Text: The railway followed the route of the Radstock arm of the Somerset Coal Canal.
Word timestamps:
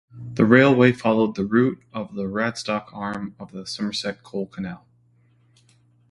The 0.33 0.45
railway 0.45 0.93
followed 0.93 1.35
the 1.35 1.45
route 1.45 1.77
of 1.93 2.15
the 2.15 2.23
Radstock 2.27 2.89
arm 2.91 3.35
of 3.37 3.51
the 3.51 3.67
Somerset 3.67 4.23
Coal 4.23 4.47
Canal. 4.47 4.87